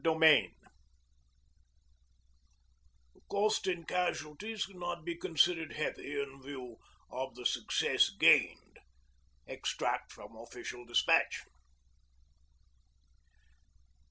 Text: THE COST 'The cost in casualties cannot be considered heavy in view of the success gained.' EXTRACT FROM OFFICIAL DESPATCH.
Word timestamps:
THE 0.03 0.09
COST 0.09 0.51
'The 3.13 3.21
cost 3.29 3.67
in 3.67 3.85
casualties 3.85 4.65
cannot 4.65 5.05
be 5.05 5.15
considered 5.15 5.73
heavy 5.73 6.19
in 6.19 6.41
view 6.41 6.77
of 7.11 7.35
the 7.35 7.45
success 7.45 8.09
gained.' 8.09 8.79
EXTRACT 9.45 10.11
FROM 10.11 10.35
OFFICIAL 10.35 10.85
DESPATCH. 10.85 11.43